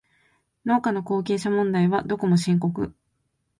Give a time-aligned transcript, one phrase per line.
[0.65, 2.95] 農家の後継者問題はどこも深刻